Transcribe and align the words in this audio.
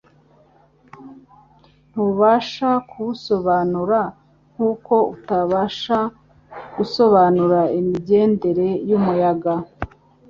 Ntubasha 1.89 2.69
kuwusobanura 2.89 4.01
nkuko 4.53 4.95
utabasha 5.15 5.99
gusobanura 6.75 7.59
imigendere 7.79 8.67
y’umuyaga 8.89 9.53